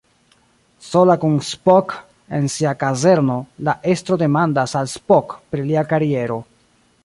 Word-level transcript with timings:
Sola 0.85 1.15
kun 1.23 1.35
Spock 1.49 1.93
en 2.37 2.49
sia 2.55 2.73
kazerno, 2.85 3.37
la 3.69 3.77
estro 3.95 4.21
demandas 4.25 4.77
al 4.81 4.93
Spock 4.97 5.41
pri 5.53 5.67
lia 5.71 5.89
kariero. 5.93 6.45